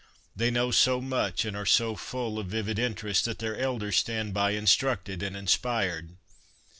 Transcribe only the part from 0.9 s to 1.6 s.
much and